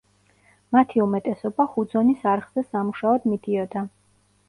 მათი 0.75 1.03
უმეტესობა 1.03 1.69
ჰუძონის 1.75 2.27
არხზე 2.35 2.67
სამუშაოდ 2.73 3.33
მიდიოდა. 3.33 3.89